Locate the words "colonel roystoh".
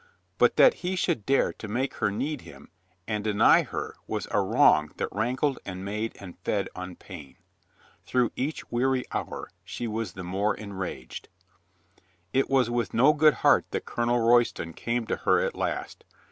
13.85-14.75